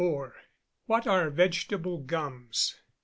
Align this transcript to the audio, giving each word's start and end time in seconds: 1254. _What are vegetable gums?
1254. 0.03 0.89
_What 0.89 1.05
are 1.13 1.29
vegetable 1.29 1.99
gums? 1.99 2.73